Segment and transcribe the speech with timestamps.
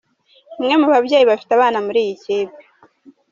[0.59, 2.57] Umwe mu babyeyi bafite abana muri iyi kipe.